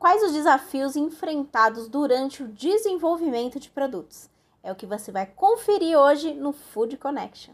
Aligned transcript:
quais 0.00 0.22
os 0.22 0.32
desafios 0.32 0.96
enfrentados 0.96 1.86
durante 1.86 2.42
o 2.42 2.48
desenvolvimento 2.48 3.60
de 3.60 3.68
produtos. 3.68 4.30
É 4.62 4.72
o 4.72 4.74
que 4.74 4.86
você 4.86 5.12
vai 5.12 5.26
conferir 5.26 5.96
hoje 5.96 6.32
no 6.32 6.54
Food 6.54 6.96
Connection. 6.96 7.52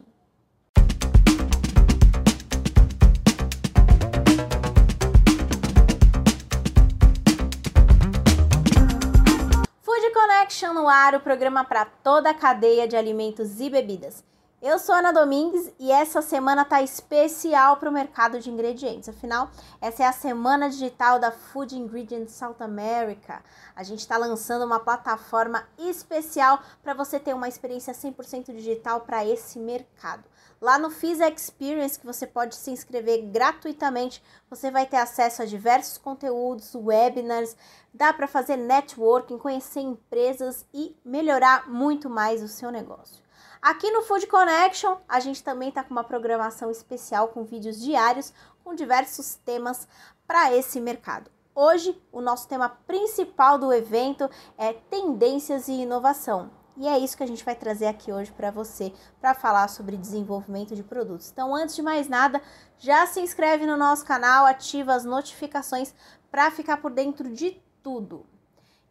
Food 9.83 10.13
Connection 10.15 10.73
no 10.73 10.89
ar, 10.89 11.17
o 11.17 11.21
programa 11.21 11.65
para 11.65 11.85
toda 11.85 12.31
a 12.31 12.35
cadeia 12.35 12.87
de 12.87 12.95
alimentos 12.97 13.61
e 13.61 13.69
bebidas. 13.69 14.23
Eu 14.63 14.79
sou 14.79 14.95
Ana 14.95 15.13
Domingues 15.13 15.71
e 15.79 15.93
essa 15.93 16.23
semana 16.23 16.65
tá 16.65 16.81
especial 16.81 17.77
para 17.77 17.91
o 17.91 17.93
mercado 17.93 18.41
de 18.41 18.51
ingredientes. 18.51 19.07
Afinal, 19.07 19.51
essa 19.83 20.03
é 20.03 20.07
a 20.07 20.13
semana 20.13 20.71
digital 20.71 21.19
da 21.19 21.31
Food 21.31 21.77
Ingredients 21.77 22.33
South 22.33 22.57
America. 22.61 23.45
A 23.77 23.83
gente 23.83 23.99
está 23.99 24.17
lançando 24.17 24.65
uma 24.65 24.81
plataforma 24.81 25.69
especial 25.79 26.59
para 26.83 26.95
você 26.95 27.21
ter 27.21 27.35
uma 27.35 27.49
experiência 27.49 27.93
100% 27.93 28.47
digital 28.55 29.03
para 29.03 29.27
esse 29.27 29.59
mercado. 29.59 30.25
Lá 30.59 30.79
no 30.79 30.89
Fiz 30.89 31.21
Experience, 31.21 32.01
que 32.01 32.07
você 32.07 32.27
pode 32.27 32.57
se 32.57 32.71
inscrever 32.71 33.27
gratuitamente, 33.27 34.23
você 34.49 34.71
vai 34.71 34.87
ter 34.87 34.97
acesso 34.97 35.43
a 35.43 35.45
diversos 35.45 35.99
conteúdos, 35.99 36.75
webinars, 36.75 37.55
dá 37.93 38.11
para 38.11 38.27
fazer 38.27 38.57
networking, 38.57 39.37
conhecer 39.37 39.81
empresas 39.81 40.65
e 40.73 40.97
melhorar 41.05 41.69
muito 41.69 42.09
mais 42.09 42.43
o 42.43 42.49
seu 42.49 42.71
negócio. 42.71 43.26
Aqui 43.67 43.91
no 43.91 44.03
Food 44.03 44.29
Connection, 44.29 44.97
a 45.09 45.19
gente 45.19 45.43
também 45.43 45.71
está 45.71 45.83
com 45.83 45.91
uma 45.91 46.05
programação 46.05 46.71
especial 46.71 47.27
com 47.27 47.43
vídeos 47.43 47.81
diários 47.81 48.33
com 48.63 48.77
diversos 48.77 49.35
temas 49.45 49.89
para 50.25 50.55
esse 50.55 50.81
mercado. 50.81 51.29
Hoje, 51.53 52.01
o 52.13 52.21
nosso 52.21 52.47
tema 52.47 52.69
principal 52.69 53.59
do 53.59 53.73
evento 53.73 54.31
é 54.57 54.73
tendências 54.73 55.67
e 55.67 55.73
inovação. 55.73 56.49
E 56.77 56.87
é 56.87 56.97
isso 56.97 57.17
que 57.17 57.25
a 57.25 57.27
gente 57.27 57.45
vai 57.45 57.57
trazer 57.57 57.87
aqui 57.87 58.13
hoje 58.13 58.31
para 58.31 58.53
você, 58.53 58.93
para 59.21 59.35
falar 59.35 59.67
sobre 59.67 59.97
desenvolvimento 59.97 60.77
de 60.77 60.85
produtos. 60.85 61.29
Então, 61.33 61.53
antes 61.53 61.75
de 61.75 61.83
mais 61.83 62.09
nada, 62.09 62.41
já 62.79 63.05
se 63.05 63.19
inscreve 63.19 63.67
no 63.67 63.77
nosso 63.77 64.05
canal, 64.05 64.47
ativa 64.47 64.95
as 64.95 65.05
notificações 65.05 65.93
para 66.31 66.53
ficar 66.53 66.77
por 66.77 66.93
dentro 66.93 67.29
de 67.33 67.61
tudo. 67.83 68.25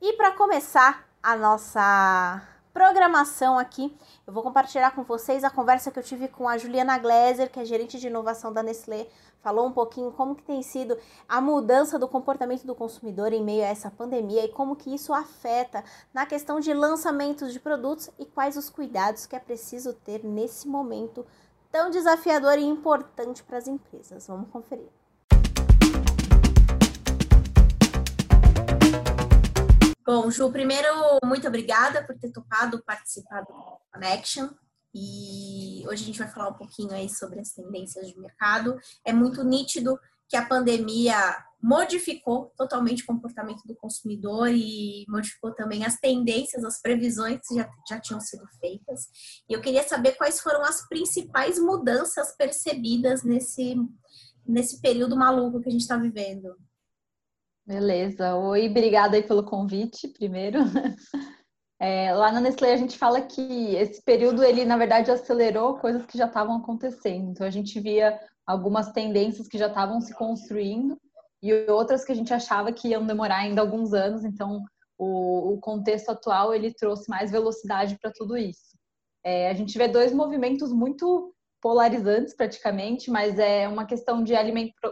E 0.02 0.18
para 0.18 0.34
começar 0.34 1.08
a 1.24 1.38
nossa 1.38 2.55
programação 2.76 3.58
aqui, 3.58 3.98
eu 4.28 4.34
vou 4.34 4.44
compartilhar 4.44 4.92
com 4.92 5.02
vocês 5.02 5.46
a 5.46 5.50
conversa 5.50 5.90
que 5.90 5.98
eu 5.98 6.04
tive 6.04 6.28
com 6.28 6.46
a 6.46 6.58
Juliana 6.58 6.98
Gleiser, 6.98 7.50
que 7.50 7.58
é 7.58 7.64
gerente 7.64 7.98
de 7.98 8.08
inovação 8.08 8.52
da 8.52 8.62
Nestlé, 8.62 9.08
falou 9.40 9.66
um 9.66 9.72
pouquinho 9.72 10.12
como 10.12 10.36
que 10.36 10.44
tem 10.44 10.62
sido 10.62 10.98
a 11.26 11.40
mudança 11.40 11.98
do 11.98 12.06
comportamento 12.06 12.68
do 12.68 12.76
consumidor 12.76 13.32
em 13.32 13.42
meio 13.42 13.64
a 13.64 13.68
essa 13.68 13.90
pandemia 13.90 14.44
e 14.44 14.50
como 14.50 14.76
que 14.76 14.94
isso 14.94 15.14
afeta 15.14 15.86
na 16.14 16.26
questão 16.26 16.60
de 16.60 16.74
lançamentos 16.74 17.54
de 17.54 17.62
produtos 17.62 18.10
e 18.20 18.26
quais 18.26 18.58
os 18.58 18.70
cuidados 18.70 19.26
que 19.26 19.38
é 19.38 19.40
preciso 19.40 19.94
ter 19.94 20.22
nesse 20.26 20.68
momento 20.68 21.26
tão 21.72 21.90
desafiador 21.90 22.58
e 22.58 22.66
importante 22.66 23.42
para 23.42 23.58
as 23.58 23.70
empresas. 23.70 24.28
Vamos 24.28 24.50
conferir. 24.50 24.90
Bom, 30.06 30.30
Ju, 30.30 30.52
primeiro, 30.52 30.88
muito 31.24 31.48
obrigada 31.48 32.06
por 32.06 32.16
ter 32.16 32.32
topado 32.32 32.84
participar 32.84 33.42
do 33.42 33.56
Connection. 33.92 34.50
E 34.94 35.84
hoje 35.88 36.04
a 36.04 36.06
gente 36.06 36.20
vai 36.20 36.28
falar 36.28 36.50
um 36.50 36.54
pouquinho 36.54 36.92
aí 36.92 37.10
sobre 37.10 37.40
as 37.40 37.50
tendências 37.54 38.08
de 38.08 38.20
mercado. 38.20 38.78
É 39.04 39.12
muito 39.12 39.44
nítido 39.44 40.00
que 40.30 40.38
a 40.38 40.46
pandemia 40.46 41.18
modificou 41.60 42.54
totalmente 42.56 43.02
o 43.02 43.08
comportamento 43.08 43.64
do 43.66 43.76
consumidor 43.76 44.50
e 44.52 45.06
modificou 45.10 45.52
também 45.56 45.84
as 45.84 46.00
tendências, 46.00 46.64
as 46.64 46.80
previsões 46.80 47.40
que 47.40 47.56
já, 47.56 47.68
já 47.90 48.00
tinham 48.00 48.22
sido 48.22 48.46
feitas. 48.62 49.08
E 49.50 49.54
eu 49.54 49.62
queria 49.62 49.82
saber 49.82 50.12
quais 50.12 50.40
foram 50.40 50.62
as 50.62 50.88
principais 50.88 51.58
mudanças 51.58 52.32
percebidas 52.38 53.24
nesse, 53.24 53.76
nesse 54.46 54.80
período 54.82 55.18
maluco 55.18 55.60
que 55.62 55.70
a 55.70 55.72
gente 55.72 55.82
está 55.82 55.98
vivendo. 55.98 56.56
Beleza. 57.66 58.36
Oi, 58.36 58.70
obrigada 58.70 59.16
aí 59.18 59.24
pelo 59.24 59.44
convite, 59.44 60.08
primeiro. 60.08 60.60
É, 61.78 62.14
lá 62.14 62.32
na 62.32 62.40
Nestlé 62.40 62.72
a 62.72 62.78
gente 62.78 62.98
fala 62.98 63.22
que 63.22 63.76
esse 63.76 64.02
período 64.02 64.42
ele 64.42 64.64
na 64.64 64.78
verdade 64.78 65.12
acelerou 65.12 65.78
coisas 65.78 66.06
que 66.06 66.18
já 66.18 66.26
estavam 66.26 66.56
acontecendo. 66.56 67.32
Então 67.32 67.46
a 67.46 67.50
gente 67.50 67.82
via 67.82 68.18
algumas 68.48 68.94
tendências 68.94 69.50
que 69.50 69.58
já 69.58 69.68
estavam 69.68 70.00
se 70.00 70.14
construindo 70.14 70.98
e 71.44 71.54
outras 71.70 72.06
que 72.06 72.14
a 72.14 72.16
gente 72.16 72.34
achava 72.34 72.72
que 72.72 72.88
iam 72.88 73.06
demorar 73.06 73.40
ainda 73.40 73.60
alguns 73.60 73.94
anos. 73.94 74.24
Então 74.24 74.64
o, 74.98 75.56
o 75.56 75.60
contexto 75.60 76.10
atual 76.10 76.56
ele 76.56 76.74
trouxe 76.74 77.10
mais 77.10 77.30
velocidade 77.30 78.00
para 78.00 78.10
tudo 78.10 78.38
isso. 78.38 78.78
É, 79.22 79.50
a 79.50 79.54
gente 79.54 79.78
vê 79.78 79.90
dois 79.90 80.14
movimentos 80.14 80.72
muito 80.72 81.35
polarizantes 81.66 82.36
praticamente, 82.36 83.10
mas 83.10 83.40
é 83.40 83.68
uma 83.68 83.88
questão 83.88 84.24
de 84.24 84.34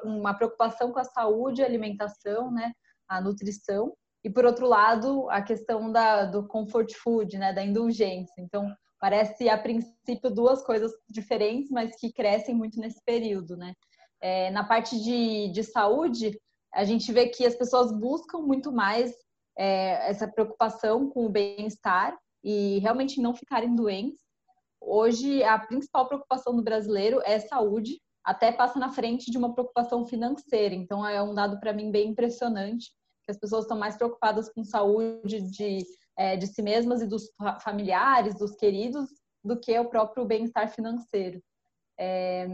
uma 0.04 0.34
preocupação 0.34 0.92
com 0.92 0.98
a 0.98 1.04
saúde, 1.04 1.62
alimentação, 1.62 2.50
né, 2.50 2.74
a 3.08 3.22
nutrição, 3.22 3.94
e 4.24 4.30
por 4.32 4.44
outro 4.44 4.66
lado 4.66 5.30
a 5.30 5.40
questão 5.40 5.92
da, 5.92 6.26
do 6.26 6.48
comfort 6.48 6.92
food, 6.96 7.38
né, 7.38 7.54
da 7.54 7.64
indulgência. 7.64 8.34
Então 8.40 8.76
parece 9.00 9.48
a 9.50 9.56
princípio 9.56 10.32
duas 10.32 10.66
coisas 10.66 10.92
diferentes, 11.08 11.70
mas 11.70 11.96
que 11.96 12.12
crescem 12.12 12.56
muito 12.56 12.80
nesse 12.80 13.04
período, 13.06 13.56
né. 13.56 13.76
É, 14.20 14.50
na 14.50 14.64
parte 14.64 15.00
de, 15.00 15.52
de 15.52 15.64
saúde, 15.64 16.36
a 16.74 16.84
gente 16.84 17.14
vê 17.14 17.28
que 17.28 17.46
as 17.46 17.54
pessoas 17.54 17.92
buscam 17.92 18.40
muito 18.40 18.72
mais 18.72 19.14
é, 19.56 20.10
essa 20.10 20.28
preocupação 20.28 21.08
com 21.08 21.28
o 21.28 21.30
bem-estar 21.30 22.18
e 22.44 22.80
realmente 22.80 23.22
não 23.22 23.36
ficarem 23.36 23.76
doentes 23.76 24.24
hoje 24.86 25.44
a 25.44 25.58
principal 25.60 26.08
preocupação 26.08 26.56
do 26.56 26.64
brasileiro 26.64 27.22
é 27.24 27.40
saúde, 27.40 28.00
até 28.24 28.52
passa 28.52 28.80
na 28.80 28.92
frente 28.92 29.30
de 29.30 29.38
uma 29.38 29.54
preocupação 29.54 30.06
financeira. 30.06 30.74
Então 30.74 31.06
é 31.06 31.22
um 31.22 31.34
dado 31.34 31.60
para 31.60 31.74
mim 31.74 31.92
bem 31.92 32.10
impressionante 32.10 32.92
que 33.24 33.32
as 33.32 33.38
pessoas 33.38 33.64
estão 33.64 33.78
mais 33.78 33.96
preocupadas 33.96 34.50
com 34.50 34.64
saúde 34.64 35.42
de, 35.42 35.86
é, 36.18 36.36
de 36.36 36.48
si 36.48 36.62
mesmas 36.62 37.02
e 37.02 37.08
dos 37.08 37.32
familiares, 37.62 38.38
dos 38.38 38.56
queridos, 38.56 39.10
do 39.44 39.60
que 39.60 39.78
o 39.78 39.90
próprio 39.90 40.26
bem-estar 40.26 40.70
financeiro. 40.70 41.42
É, 41.98 42.48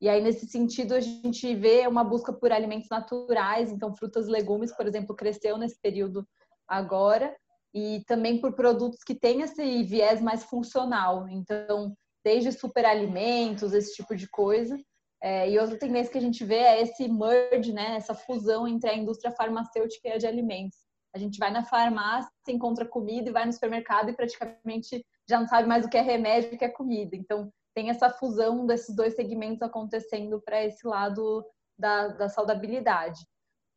e 0.00 0.08
aí, 0.08 0.22
nesse 0.22 0.46
sentido, 0.46 0.94
a 0.94 1.00
gente 1.00 1.54
vê 1.54 1.86
uma 1.86 2.04
busca 2.04 2.32
por 2.32 2.52
alimentos 2.52 2.88
naturais, 2.88 3.70
então 3.70 3.94
frutas 3.94 4.26
legumes, 4.26 4.74
por 4.74 4.86
exemplo, 4.86 5.16
cresceu 5.16 5.58
nesse 5.58 5.78
período 5.80 6.26
agora, 6.68 7.34
e 7.76 8.02
também 8.06 8.40
por 8.40 8.54
produtos 8.54 9.04
que 9.04 9.14
têm 9.14 9.42
esse 9.42 9.82
viés 9.82 10.22
mais 10.22 10.42
funcional. 10.42 11.28
Então, 11.28 11.92
desde 12.24 12.50
superalimentos, 12.50 13.74
esse 13.74 13.94
tipo 13.94 14.16
de 14.16 14.26
coisa. 14.30 14.80
É, 15.22 15.50
e 15.50 15.58
outra 15.58 15.78
tendência 15.78 16.10
que 16.10 16.16
a 16.16 16.22
gente 16.22 16.42
vê 16.42 16.56
é 16.56 16.80
esse 16.80 17.06
merge, 17.06 17.74
né, 17.74 17.96
essa 17.96 18.14
fusão 18.14 18.66
entre 18.66 18.88
a 18.88 18.96
indústria 18.96 19.30
farmacêutica 19.30 20.08
e 20.08 20.12
a 20.12 20.16
de 20.16 20.26
alimentos. 20.26 20.78
A 21.14 21.18
gente 21.18 21.38
vai 21.38 21.50
na 21.50 21.64
farmácia, 21.64 22.30
encontra 22.48 22.88
comida 22.88 23.28
e 23.28 23.32
vai 23.32 23.44
no 23.44 23.52
supermercado 23.52 24.08
e 24.08 24.16
praticamente 24.16 25.04
já 25.28 25.38
não 25.38 25.46
sabe 25.46 25.68
mais 25.68 25.84
o 25.84 25.90
que 25.90 25.98
é 25.98 26.02
remédio 26.02 26.52
e 26.52 26.54
o 26.54 26.58
que 26.58 26.64
é 26.64 26.70
comida. 26.70 27.14
Então, 27.14 27.50
tem 27.74 27.90
essa 27.90 28.08
fusão 28.08 28.64
desses 28.64 28.96
dois 28.96 29.14
segmentos 29.14 29.60
acontecendo 29.60 30.40
para 30.40 30.64
esse 30.64 30.86
lado 30.86 31.44
da, 31.78 32.08
da 32.08 32.28
saudabilidade. 32.30 33.20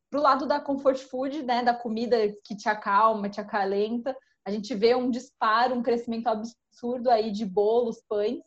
Pro 0.09 0.21
lado 0.21 0.47
da 0.47 0.59
comfort 0.59 0.97
food, 0.97 1.43
né, 1.43 1.63
da 1.63 1.73
comida 1.73 2.17
que 2.43 2.55
te 2.55 2.67
acalma, 2.67 3.29
te 3.29 3.39
acalenta, 3.39 4.15
a 4.45 4.51
gente 4.51 4.73
vê 4.73 4.95
um 4.95 5.09
disparo, 5.09 5.75
um 5.75 5.83
crescimento 5.83 6.27
absurdo 6.27 7.09
aí 7.09 7.31
de 7.31 7.45
bolos, 7.45 8.01
pães, 8.07 8.41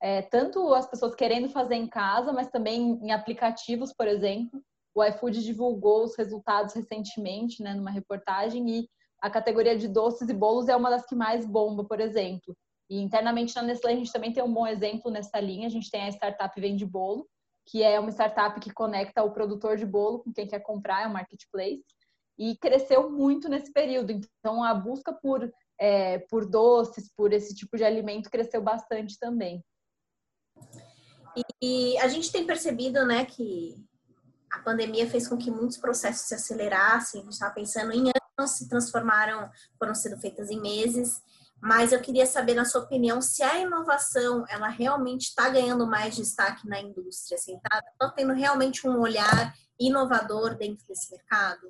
é, 0.00 0.22
tanto 0.22 0.72
as 0.74 0.88
pessoas 0.88 1.14
querendo 1.14 1.48
fazer 1.48 1.74
em 1.74 1.88
casa, 1.88 2.32
mas 2.32 2.48
também 2.48 2.98
em 3.02 3.10
aplicativos, 3.10 3.92
por 3.92 4.06
exemplo. 4.06 4.62
O 4.94 5.04
iFood 5.04 5.42
divulgou 5.42 6.04
os 6.04 6.16
resultados 6.16 6.74
recentemente, 6.74 7.62
né, 7.62 7.74
numa 7.74 7.90
reportagem, 7.90 8.68
e 8.70 8.88
a 9.20 9.28
categoria 9.28 9.76
de 9.76 9.88
doces 9.88 10.28
e 10.28 10.34
bolos 10.34 10.68
é 10.68 10.76
uma 10.76 10.90
das 10.90 11.04
que 11.04 11.14
mais 11.14 11.44
bomba, 11.44 11.84
por 11.84 12.00
exemplo. 12.00 12.56
E 12.88 13.00
internamente 13.00 13.54
na 13.54 13.62
Nestlé 13.62 13.92
a 13.92 13.96
gente 13.96 14.12
também 14.12 14.32
tem 14.32 14.42
um 14.42 14.52
bom 14.52 14.66
exemplo 14.66 15.10
nessa 15.10 15.38
linha. 15.40 15.66
A 15.66 15.70
gente 15.70 15.90
tem 15.90 16.02
a 16.02 16.08
startup 16.08 16.58
Vende 16.58 16.86
Bolo, 16.86 17.26
que 17.68 17.82
é 17.82 18.00
uma 18.00 18.10
startup 18.10 18.58
que 18.60 18.72
conecta 18.72 19.22
o 19.22 19.30
produtor 19.30 19.76
de 19.76 19.84
bolo 19.84 20.20
com 20.20 20.32
quem 20.32 20.48
quer 20.48 20.60
comprar, 20.60 21.02
é 21.02 21.06
um 21.06 21.12
marketplace, 21.12 21.84
e 22.38 22.56
cresceu 22.56 23.10
muito 23.10 23.48
nesse 23.48 23.70
período. 23.70 24.10
Então, 24.10 24.64
a 24.64 24.72
busca 24.72 25.12
por, 25.12 25.52
é, 25.78 26.18
por 26.30 26.46
doces, 26.46 27.12
por 27.14 27.32
esse 27.32 27.54
tipo 27.54 27.76
de 27.76 27.84
alimento, 27.84 28.30
cresceu 28.30 28.62
bastante 28.62 29.18
também. 29.18 29.62
E 31.62 31.98
a 31.98 32.08
gente 32.08 32.32
tem 32.32 32.46
percebido, 32.46 33.04
né, 33.04 33.26
que 33.26 33.76
a 34.50 34.60
pandemia 34.60 35.06
fez 35.06 35.28
com 35.28 35.36
que 35.36 35.50
muitos 35.50 35.76
processos 35.76 36.26
se 36.26 36.34
acelerassem. 36.34 37.20
A 37.20 37.24
gente 37.24 37.32
estava 37.34 37.54
pensando 37.54 37.92
em 37.92 38.10
anos, 38.38 38.52
se 38.52 38.66
transformaram, 38.66 39.50
foram 39.78 39.94
sendo 39.94 40.18
feitas 40.18 40.48
em 40.50 40.60
meses. 40.60 41.20
Mas 41.60 41.92
eu 41.92 42.00
queria 42.00 42.26
saber, 42.26 42.54
na 42.54 42.64
sua 42.64 42.82
opinião, 42.82 43.20
se 43.20 43.42
a 43.42 43.58
inovação 43.58 44.44
ela 44.48 44.68
realmente 44.68 45.22
está 45.22 45.48
ganhando 45.48 45.86
mais 45.86 46.14
destaque 46.14 46.68
na 46.68 46.80
indústria, 46.80 47.36
assim, 47.36 47.58
tá? 47.60 47.82
tá 47.98 48.10
tendo 48.10 48.32
realmente 48.32 48.86
um 48.86 49.00
olhar 49.00 49.54
inovador 49.78 50.56
dentro 50.56 50.86
desse 50.86 51.10
mercado? 51.10 51.68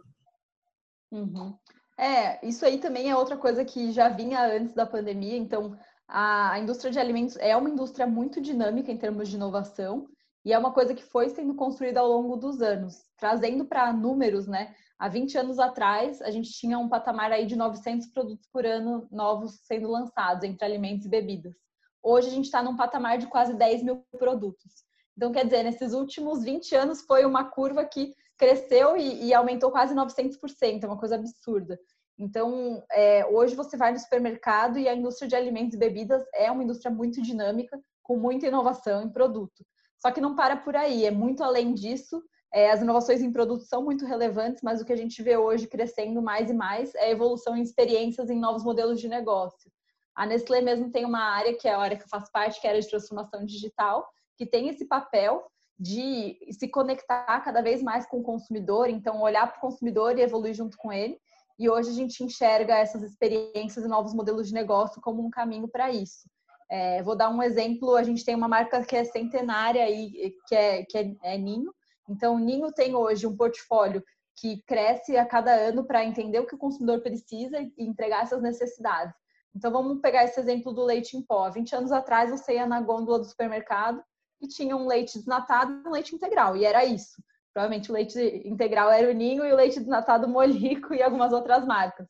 Uhum. 1.11 1.57
É, 1.99 2.47
isso 2.47 2.65
aí 2.65 2.79
também 2.79 3.11
é 3.11 3.17
outra 3.17 3.37
coisa 3.37 3.65
que 3.65 3.91
já 3.91 4.09
vinha 4.09 4.45
antes 4.47 4.75
da 4.75 4.87
pandemia. 4.87 5.37
Então, 5.37 5.77
a 6.07 6.59
indústria 6.59 6.91
de 6.91 6.99
alimentos 6.99 7.37
é 7.39 7.57
uma 7.57 7.69
indústria 7.69 8.07
muito 8.07 8.41
dinâmica 8.41 8.93
em 8.93 8.97
termos 8.97 9.29
de 9.29 9.37
inovação 9.37 10.09
e 10.45 10.53
é 10.53 10.59
uma 10.59 10.73
coisa 10.73 10.95
que 10.95 11.03
foi 11.03 11.29
sendo 11.29 11.55
construída 11.55 12.01
ao 12.01 12.09
longo 12.09 12.37
dos 12.37 12.63
anos. 12.63 13.05
Trazendo 13.17 13.65
para 13.65 13.93
números, 13.93 14.47
né? 14.47 14.75
Há 14.99 15.09
20 15.09 15.39
anos 15.39 15.59
atrás, 15.59 16.21
a 16.23 16.31
gente 16.31 16.51
tinha 16.51 16.79
um 16.79 16.89
patamar 16.89 17.31
aí 17.31 17.47
de 17.47 17.57
900 17.57 18.09
produtos 18.09 18.49
por 18.53 18.67
ano 18.67 19.07
novos 19.11 19.61
sendo 19.65 19.89
lançados 19.89 20.45
entre 20.45 20.65
alimentos 20.65 21.07
e 21.07 21.09
bebidas. 21.09 21.55
Hoje 22.03 22.29
a 22.29 22.31
gente 22.31 22.47
está 22.47 22.63
num 22.63 22.77
patamar 22.77 23.19
de 23.19 23.27
quase 23.27 23.55
10 23.55 23.83
mil 23.83 24.05
produtos. 24.19 24.85
Então, 25.17 25.33
quer 25.33 25.45
dizer, 25.45 25.63
nesses 25.65 25.93
últimos 25.93 26.45
20 26.45 26.75
anos 26.75 27.03
foi 27.03 27.25
uma 27.25 27.45
curva 27.45 27.85
que 27.85 28.15
cresceu 28.37 28.97
e, 28.97 29.27
e 29.27 29.35
aumentou 29.35 29.71
quase 29.71 29.95
900%, 29.95 30.83
é 30.83 30.87
uma 30.87 30.99
coisa 30.99 31.17
absurda. 31.17 31.79
Então, 32.17 32.83
é, 32.91 33.27
hoje 33.27 33.55
você 33.55 33.77
vai 33.77 33.93
no 33.93 33.99
supermercado 33.99 34.79
e 34.79 34.89
a 34.89 34.95
indústria 34.95 35.29
de 35.29 35.37
alimentos 35.37 35.75
e 35.75 35.79
bebidas 35.79 36.25
é 36.35 36.51
uma 36.51 36.63
indústria 36.63 36.91
muito 36.91 37.21
dinâmica, 37.21 37.81
com 38.03 38.17
muita 38.17 38.47
inovação 38.47 39.03
em 39.03 39.11
produto. 39.11 39.65
Só 39.99 40.11
que 40.11 40.21
não 40.21 40.37
para 40.37 40.57
por 40.57 40.77
aí, 40.77 41.05
é 41.05 41.11
muito 41.11 41.43
além 41.43 41.75
disso. 41.75 42.23
É, 42.53 42.71
as 42.71 42.81
inovações 42.81 43.21
em 43.21 43.33
produtos 43.33 43.69
são 43.69 43.85
muito 43.85 44.07
relevantes, 44.07 44.63
mas 44.63 44.81
o 44.81 44.85
que 44.85 44.93
a 44.93 44.97
gente 44.97 45.23
vê 45.23 45.37
hoje 45.37 45.67
crescendo 45.67 46.23
mais 46.23 46.51
e 46.51 46.55
mais 46.55 46.95
é 46.95 47.07
a 47.07 47.11
evolução 47.11 47.57
em 47.57 47.63
experiências 47.63 48.31
em 48.31 48.39
novos 48.39 48.65
modelos 48.65 49.01
de 49.01 49.09
negócio. 49.09 49.71
A 50.15 50.25
Nestlé 50.25 50.61
mesmo 50.61 50.91
tem 50.91 51.05
uma 51.05 51.21
área, 51.21 51.57
que 51.57 51.69
é 51.69 51.73
a 51.73 51.79
área 51.79 51.97
que 51.97 52.05
eu 52.05 52.09
faço 52.09 52.31
parte, 52.33 52.61
que 52.61 52.67
é 52.67 52.71
a 52.71 52.73
área 52.73 52.83
de 52.83 52.89
transformação 52.89 53.45
digital, 53.45 54.09
que 54.37 54.47
tem 54.47 54.69
esse 54.69 54.87
papel 54.87 55.47
de 55.79 56.37
se 56.51 56.69
conectar 56.69 57.41
cada 57.41 57.63
vez 57.63 57.83
mais 57.83 58.05
com 58.07 58.19
o 58.19 58.23
consumidor, 58.23 58.89
então 58.89 59.21
olhar 59.21 59.47
para 59.47 59.59
o 59.59 59.61
consumidor 59.61 60.19
e 60.19 60.23
evoluir 60.23 60.55
junto 60.55 60.77
com 60.77 60.93
ele. 60.93 61.21
E 61.59 61.69
hoje 61.69 61.91
a 61.91 61.93
gente 61.93 62.23
enxerga 62.25 62.77
essas 62.77 63.03
experiências 63.03 63.85
e 63.85 63.89
novos 63.89 64.15
modelos 64.15 64.49
de 64.49 64.55
negócio 64.55 65.01
como 65.01 65.25
um 65.25 65.31
caminho 65.31 65.69
para 65.69 65.91
isso. 65.91 66.29
É, 66.71 67.03
vou 67.03 67.17
dar 67.17 67.31
um 67.31 67.43
exemplo, 67.43 67.97
a 67.97 68.03
gente 68.03 68.25
tem 68.25 68.35
uma 68.35 68.49
marca 68.49 68.85
que 68.85 68.95
é 68.95 69.05
centenária 69.05 69.83
aí, 69.83 70.35
que 70.47 70.55
é, 70.55 70.85
que 70.85 70.99
é, 70.99 71.15
é 71.23 71.39
Ninho. 71.39 71.73
Então, 72.09 72.39
Ninho 72.39 72.73
tem 72.73 72.95
hoje 72.95 73.27
um 73.27 73.37
portfólio 73.37 74.03
que 74.37 74.63
cresce 74.67 75.17
a 75.17 75.27
cada 75.27 75.53
ano 75.53 75.85
para 75.85 76.05
entender 76.05 76.39
o 76.39 76.47
que 76.47 76.55
o 76.55 76.59
consumidor 76.59 77.01
precisa 77.01 77.59
e 77.61 77.73
entregar 77.79 78.23
essas 78.23 78.43
necessidades. 78.43 79.15
Então, 79.55 79.73
vamos 79.73 80.01
pegar 80.01 80.25
esse 80.25 80.39
exemplo 80.39 80.73
do 80.73 80.85
leite 80.85 81.17
em 81.17 81.23
pó. 81.23 81.51
20 81.51 81.75
anos 81.75 81.93
atrás, 81.93 82.31
você 82.31 82.55
ia 82.55 82.67
na 82.67 82.81
gôndola 82.81 83.19
do 83.19 83.25
supermercado 83.25 84.03
e 84.41 84.47
tinha 84.47 84.77
um 84.77 84.87
leite 84.87 85.19
desnatado 85.19 85.73
e 85.85 85.89
um 85.89 85.91
leite 85.91 86.15
integral, 86.15 86.57
e 86.57 86.65
era 86.65 86.85
isso. 86.85 87.23
Provavelmente 87.53 87.91
o 87.91 87.95
leite 87.95 88.21
integral 88.45 88.91
era 88.91 89.11
o 89.11 89.15
Ninho 89.15 89.45
e 89.45 89.53
o 89.53 89.57
leite 89.57 89.81
desnatado 89.81 90.29
Molico 90.29 90.95
e 90.95 91.03
algumas 91.03 91.33
outras 91.33 91.65
marcas. 91.67 92.07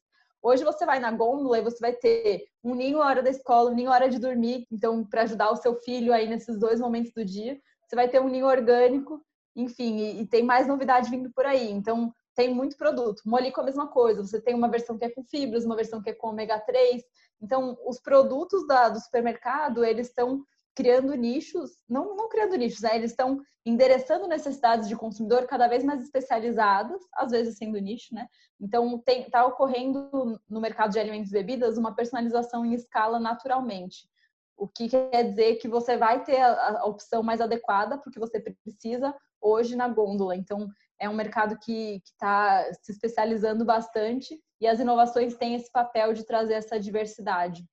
Hoje 0.49 0.65
você 0.65 0.87
vai 0.87 0.99
na 0.99 1.11
gôndola 1.11 1.59
e 1.59 1.63
você 1.63 1.79
vai 1.79 1.93
ter 1.93 2.47
um 2.65 2.75
ninho 2.75 3.01
hora 3.01 3.23
da 3.23 3.29
escola, 3.29 3.71
um 3.71 3.75
ninho 3.75 3.91
hora 3.91 4.09
de 4.09 4.19
dormir, 4.19 4.67
então 4.73 5.05
para 5.05 5.25
ajudar 5.25 5.51
o 5.51 5.57
seu 5.57 5.75
filho 5.75 6.11
aí 6.11 6.27
nesses 6.27 6.59
dois 6.59 6.81
momentos 6.81 7.13
do 7.13 7.23
dia, 7.23 7.61
você 7.87 7.95
vai 7.95 8.09
ter 8.09 8.19
um 8.19 8.31
ninho 8.31 8.47
orgânico, 8.47 9.23
enfim, 9.55 9.99
e, 9.99 10.23
e 10.23 10.27
tem 10.27 10.43
mais 10.43 10.67
novidade 10.67 11.11
vindo 11.11 11.31
por 11.35 11.45
aí. 11.45 11.71
Então 11.71 12.11
tem 12.35 12.49
muito 12.55 12.79
produto. 12.79 13.21
Molico 13.27 13.61
é 13.61 13.63
a 13.63 13.67
mesma 13.67 13.89
coisa, 13.89 14.25
você 14.25 14.41
tem 14.41 14.55
uma 14.55 14.71
versão 14.71 14.97
que 14.97 15.05
é 15.05 15.11
com 15.11 15.23
fibras, 15.23 15.67
uma 15.67 15.77
versão 15.77 16.01
que 16.01 16.09
é 16.09 16.15
com 16.15 16.29
ômega 16.29 16.59
3. 16.61 17.03
Então 17.43 17.77
os 17.87 18.01
produtos 18.01 18.67
da, 18.67 18.89
do 18.89 18.99
supermercado, 18.99 19.85
eles 19.85 20.07
estão 20.07 20.43
criando 20.79 21.13
nichos, 21.17 21.73
não, 21.89 22.15
não 22.15 22.29
criando 22.29 22.55
nichos, 22.55 22.83
né? 22.83 22.95
eles 22.95 23.11
estão 23.11 23.41
endereçando 23.67 24.29
necessidades 24.29 24.89
de 24.89 24.95
consumidor 24.95 25.45
cada 25.45 25.67
vez 25.67 25.83
mais 25.83 26.01
especializadas, 26.01 27.03
às 27.15 27.33
vezes 27.33 27.59
sendo 27.59 27.81
nicho, 27.81 28.15
né? 28.15 28.29
Então, 28.61 29.03
está 29.05 29.45
ocorrendo 29.45 30.41
no 30.49 30.61
mercado 30.61 30.93
de 30.93 31.01
alimentos 31.01 31.33
e 31.33 31.35
bebidas 31.35 31.77
uma 31.77 31.97
personalização 31.97 32.65
em 32.65 32.75
escala 32.75 33.19
naturalmente. 33.19 34.09
O 34.57 34.69
que 34.69 34.89
quer 34.89 35.25
dizer 35.31 35.57
que 35.57 35.67
você 35.67 35.97
vai 35.97 36.23
ter 36.23 36.41
a, 36.41 36.79
a 36.79 36.85
opção 36.85 37.25
mais 37.25 37.41
adequada 37.41 37.99
para 37.99 38.09
o 38.09 38.13
que 38.13 38.21
você 38.21 38.39
precisa 38.39 39.13
hoje 39.41 39.75
na 39.75 39.89
gôndola. 39.89 40.37
Então, 40.37 40.69
é 41.01 41.09
um 41.09 41.15
mercado 41.15 41.59
que 41.59 42.01
está 42.05 42.73
se 42.85 42.93
especializando 42.93 43.65
bastante 43.65 44.41
e 44.61 44.69
as 44.69 44.79
inovações 44.79 45.37
têm 45.37 45.57
esse 45.57 45.73
papel 45.73 46.13
de 46.13 46.25
trazer 46.25 46.55
essa 46.55 46.79
diversidade. 46.79 47.65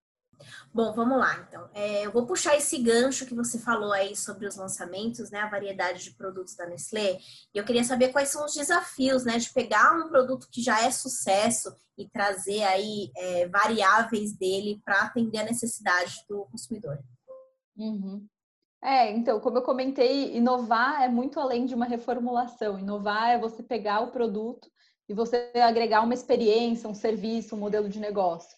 Bom, 0.74 0.94
vamos 0.94 1.18
lá, 1.18 1.46
então. 1.48 1.70
É, 1.74 2.06
eu 2.06 2.12
vou 2.12 2.26
puxar 2.26 2.56
esse 2.56 2.78
gancho 2.78 3.26
que 3.26 3.34
você 3.34 3.58
falou 3.60 3.92
aí 3.92 4.16
sobre 4.16 4.48
os 4.48 4.56
lançamentos, 4.56 5.32
né? 5.32 5.40
A 5.40 5.50
variedade 5.50 6.04
de 6.04 6.12
produtos 6.12 6.56
da 6.56 6.66
Nestlé. 6.66 7.20
E 7.54 7.58
eu 7.58 7.64
queria 7.64 7.84
saber 7.84 8.10
quais 8.10 8.30
são 8.30 8.46
os 8.46 8.54
desafios, 8.54 9.24
né? 9.24 9.38
De 9.38 9.52
pegar 9.54 9.96
um 9.98 10.10
produto 10.10 10.48
que 10.52 10.62
já 10.62 10.82
é 10.82 10.92
sucesso 10.92 11.76
e 11.98 12.08
trazer 12.10 12.64
aí 12.64 13.12
é, 13.16 13.48
variáveis 13.48 14.34
dele 14.34 14.82
para 14.84 15.02
atender 15.02 15.40
a 15.40 15.46
necessidade 15.46 16.24
do 16.28 16.46
consumidor. 16.52 17.00
Uhum. 17.78 18.26
É, 18.84 19.12
então, 19.12 19.40
como 19.40 19.58
eu 19.58 19.64
comentei, 19.64 20.36
inovar 20.36 21.02
é 21.02 21.08
muito 21.08 21.40
além 21.40 21.66
de 21.66 21.74
uma 21.74 21.86
reformulação. 21.86 22.78
Inovar 22.78 23.30
é 23.30 23.40
você 23.40 23.64
pegar 23.64 24.02
o 24.02 24.12
produto 24.12 24.70
e 25.10 25.14
você 25.14 25.52
agregar 25.56 26.02
uma 26.02 26.14
experiência, 26.14 26.90
um 26.90 26.94
serviço, 26.94 27.56
um 27.56 27.60
modelo 27.60 27.90
de 27.90 28.00
negócio. 28.00 28.56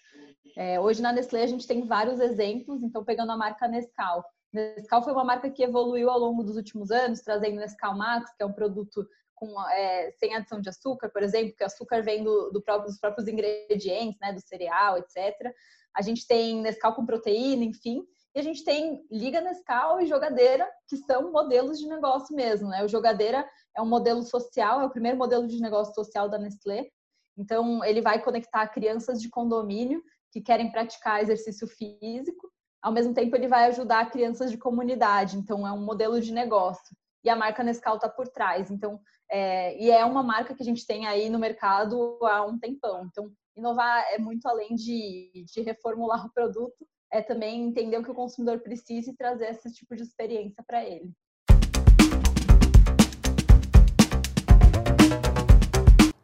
É, 0.57 0.79
hoje 0.79 1.03
na 1.03 1.13
Nestlé 1.13 1.43
a 1.43 1.47
gente 1.47 1.67
tem 1.67 1.85
vários 1.85 2.19
exemplos, 2.19 2.81
então 2.81 3.03
pegando 3.03 3.31
a 3.31 3.37
marca 3.37 3.67
Nescau. 3.67 4.25
Nescau 4.51 5.03
foi 5.03 5.13
uma 5.13 5.23
marca 5.23 5.51
que 5.51 5.61
evoluiu 5.61 6.09
ao 6.09 6.17
longo 6.17 6.43
dos 6.43 6.55
últimos 6.55 6.89
anos, 6.89 7.21
trazendo 7.21 7.59
Nescau 7.59 7.95
Max, 7.95 8.33
que 8.35 8.41
é 8.41 8.45
um 8.45 8.51
produto 8.51 9.07
com, 9.35 9.53
é, 9.69 10.09
sem 10.19 10.33
adição 10.33 10.59
de 10.59 10.67
açúcar, 10.67 11.09
por 11.09 11.21
exemplo, 11.21 11.53
que 11.55 11.63
o 11.63 11.67
açúcar 11.67 12.01
vem 12.01 12.23
do, 12.23 12.49
do 12.49 12.59
próprio, 12.59 12.87
dos 12.87 12.99
próprios 12.99 13.27
ingredientes, 13.27 14.19
né, 14.19 14.33
do 14.33 14.41
cereal, 14.41 14.97
etc. 14.97 15.53
A 15.95 16.01
gente 16.01 16.25
tem 16.25 16.59
Nescau 16.59 16.95
com 16.95 17.05
proteína, 17.05 17.63
enfim. 17.63 18.03
E 18.33 18.39
a 18.39 18.41
gente 18.41 18.63
tem 18.63 19.05
Liga 19.11 19.39
Nescau 19.41 20.01
e 20.01 20.07
Jogadeira, 20.07 20.67
que 20.87 20.97
são 20.97 21.31
modelos 21.31 21.77
de 21.77 21.87
negócio 21.87 22.35
mesmo, 22.35 22.69
né? 22.69 22.83
O 22.83 22.87
Jogadeira 22.87 23.47
é 23.75 23.81
um 23.81 23.87
modelo 23.87 24.23
social, 24.23 24.81
é 24.81 24.85
o 24.85 24.89
primeiro 24.89 25.19
modelo 25.19 25.47
de 25.47 25.61
negócio 25.61 25.93
social 25.93 26.27
da 26.27 26.39
Nestlé. 26.39 26.89
Então, 27.37 27.85
ele 27.85 28.01
vai 28.01 28.23
conectar 28.23 28.67
crianças 28.69 29.21
de 29.21 29.29
condomínio 29.29 30.01
que 30.31 30.41
querem 30.41 30.71
praticar 30.71 31.21
exercício 31.21 31.67
físico. 31.67 32.51
Ao 32.81 32.91
mesmo 32.91 33.13
tempo, 33.13 33.35
ele 33.35 33.47
vai 33.47 33.65
ajudar 33.65 34.11
crianças 34.11 34.51
de 34.51 34.57
comunidade. 34.57 35.37
Então, 35.37 35.67
é 35.67 35.71
um 35.71 35.83
modelo 35.83 36.19
de 36.21 36.31
negócio. 36.31 36.95
E 37.23 37.29
a 37.29 37.35
marca 37.35 37.63
Nescau 37.63 37.95
está 37.95 38.07
por 38.07 38.27
trás. 38.27 38.71
Então, 38.71 38.99
é, 39.29 39.77
e 39.81 39.91
é 39.91 40.05
uma 40.05 40.23
marca 40.23 40.53
que 40.55 40.61
a 40.61 40.65
gente 40.65 40.85
tem 40.85 41.05
aí 41.05 41.29
no 41.29 41.39
mercado 41.39 42.19
há 42.23 42.45
um 42.45 42.57
tempão. 42.57 43.05
Então, 43.05 43.31
inovar 43.55 44.05
é 44.11 44.17
muito 44.17 44.47
além 44.47 44.75
de, 44.75 45.45
de 45.45 45.61
reformular 45.61 46.25
o 46.25 46.31
produto, 46.31 46.87
é 47.11 47.21
também 47.21 47.63
entender 47.63 47.97
o 47.97 48.03
que 48.03 48.11
o 48.11 48.15
consumidor 48.15 48.59
precisa 48.59 49.09
e 49.09 49.15
trazer 49.15 49.49
esse 49.49 49.73
tipo 49.73 49.95
de 49.95 50.03
experiência 50.03 50.63
para 50.65 50.85
ele. 50.85 51.11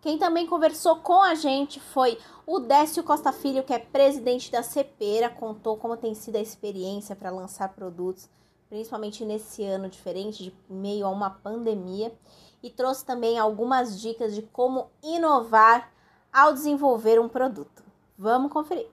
Quem 0.04 0.18
também 0.18 0.46
conversou 0.46 0.98
com 0.98 1.22
a 1.22 1.34
gente 1.34 1.80
foi 1.80 2.20
o 2.46 2.60
Décio 2.60 3.06
Costa 3.06 3.32
Filho, 3.32 3.64
que 3.64 3.72
é 3.74 3.80
presidente 3.80 4.52
da 4.52 4.62
Cepera, 4.62 5.30
contou 5.30 5.78
como 5.78 5.96
tem 5.96 6.14
sido 6.14 6.36
a 6.36 6.42
experiência 6.42 7.16
para 7.16 7.30
lançar 7.30 7.70
produtos, 7.70 8.30
principalmente 8.68 9.24
nesse 9.24 9.64
ano 9.64 9.88
diferente, 9.88 10.44
de 10.44 10.54
meio 10.70 11.06
a 11.06 11.10
uma 11.10 11.30
pandemia, 11.30 12.14
e 12.62 12.70
trouxe 12.70 13.06
também 13.06 13.40
algumas 13.40 13.98
dicas 13.98 14.36
de 14.36 14.42
como 14.42 14.92
inovar 15.02 15.90
ao 16.34 16.52
desenvolver 16.52 17.18
um 17.18 17.30
produto. 17.30 17.82
Vamos 18.18 18.52
conferir. 18.52 18.90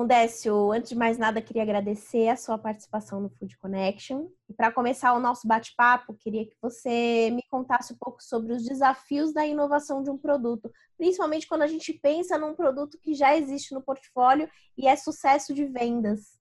Bom, 0.00 0.06
Décio, 0.06 0.72
antes 0.72 0.88
de 0.88 0.96
mais 0.96 1.18
nada, 1.18 1.42
queria 1.42 1.62
agradecer 1.62 2.28
a 2.28 2.36
sua 2.36 2.56
participação 2.56 3.20
no 3.20 3.28
Food 3.28 3.58
Connection. 3.58 4.30
E 4.48 4.54
para 4.54 4.72
começar 4.72 5.12
o 5.12 5.20
nosso 5.20 5.46
bate-papo, 5.46 6.16
queria 6.18 6.46
que 6.46 6.56
você 6.62 7.30
me 7.30 7.42
contasse 7.50 7.92
um 7.92 7.96
pouco 7.98 8.22
sobre 8.22 8.54
os 8.54 8.64
desafios 8.64 9.34
da 9.34 9.46
inovação 9.46 10.02
de 10.02 10.08
um 10.08 10.16
produto, 10.16 10.72
principalmente 10.96 11.46
quando 11.46 11.60
a 11.60 11.66
gente 11.66 11.92
pensa 11.92 12.38
num 12.38 12.54
produto 12.54 12.98
que 13.02 13.12
já 13.12 13.36
existe 13.36 13.74
no 13.74 13.82
portfólio 13.82 14.48
e 14.74 14.88
é 14.88 14.96
sucesso 14.96 15.52
de 15.52 15.66
vendas. 15.66 16.40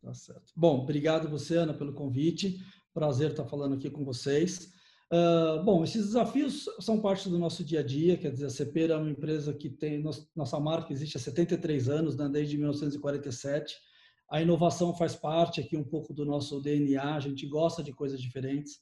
Tá 0.00 0.14
certo. 0.14 0.52
Bom, 0.54 0.82
obrigado 0.82 1.28
você, 1.28 1.56
Ana, 1.56 1.74
pelo 1.74 1.92
convite. 1.92 2.58
Prazer 2.94 3.32
estar 3.32 3.44
falando 3.44 3.74
aqui 3.74 3.90
com 3.90 4.04
vocês. 4.04 4.72
Uh, 5.10 5.64
bom, 5.64 5.82
esses 5.82 6.06
desafios 6.06 6.68
são 6.80 7.00
parte 7.00 7.30
do 7.30 7.38
nosso 7.38 7.64
dia 7.64 7.80
a 7.80 7.82
dia, 7.82 8.18
quer 8.18 8.30
dizer, 8.30 8.46
a 8.46 8.50
Cepera 8.50 8.94
é 8.94 8.96
uma 8.96 9.10
empresa 9.10 9.54
que 9.54 9.70
tem, 9.70 10.02
nossa 10.36 10.60
marca 10.60 10.92
existe 10.92 11.16
há 11.16 11.20
73 11.20 11.88
anos, 11.88 12.16
né, 12.16 12.28
desde 12.28 12.58
1947. 12.58 13.74
A 14.30 14.42
inovação 14.42 14.94
faz 14.94 15.14
parte 15.16 15.60
aqui 15.60 15.78
um 15.78 15.84
pouco 15.84 16.12
do 16.12 16.26
nosso 16.26 16.60
DNA, 16.60 17.14
a 17.14 17.20
gente 17.20 17.46
gosta 17.46 17.82
de 17.82 17.92
coisas 17.92 18.20
diferentes. 18.20 18.80